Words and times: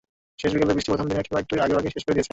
শেষ 0.41 0.51
বিকেলের 0.53 0.75
বৃষ্টি 0.77 0.91
প্রথম 0.91 1.07
দিনের 1.09 1.25
খেলা 1.27 1.41
একটু 1.43 1.53
আগেভাগেই 1.65 1.93
শেষ 1.95 2.03
করে 2.05 2.15
দিয়েছে। 2.15 2.29